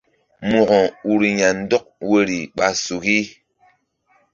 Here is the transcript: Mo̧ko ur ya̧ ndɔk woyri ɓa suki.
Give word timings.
Mo̧ko 0.49 0.79
ur 1.11 1.21
ya̧ 1.39 1.49
ndɔk 1.61 1.85
woyri 2.09 2.39
ɓa 2.57 2.67
suki. 2.83 3.19